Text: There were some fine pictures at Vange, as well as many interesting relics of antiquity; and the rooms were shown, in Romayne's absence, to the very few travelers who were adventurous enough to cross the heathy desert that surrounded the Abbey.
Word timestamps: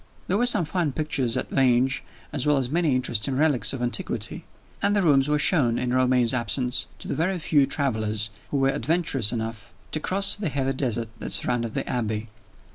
There 0.27 0.37
were 0.39 0.47
some 0.47 0.65
fine 0.65 0.93
pictures 0.93 1.37
at 1.37 1.51
Vange, 1.51 2.03
as 2.33 2.47
well 2.47 2.57
as 2.57 2.71
many 2.71 2.95
interesting 2.95 3.35
relics 3.37 3.71
of 3.71 3.83
antiquity; 3.83 4.45
and 4.81 4.95
the 4.95 5.03
rooms 5.03 5.29
were 5.29 5.37
shown, 5.37 5.77
in 5.77 5.93
Romayne's 5.93 6.33
absence, 6.33 6.87
to 6.97 7.07
the 7.07 7.13
very 7.13 7.37
few 7.37 7.67
travelers 7.67 8.31
who 8.49 8.57
were 8.57 8.69
adventurous 8.69 9.31
enough 9.31 9.71
to 9.91 9.99
cross 9.99 10.35
the 10.35 10.49
heathy 10.49 10.73
desert 10.73 11.09
that 11.19 11.33
surrounded 11.33 11.75
the 11.75 11.87
Abbey. 11.87 12.29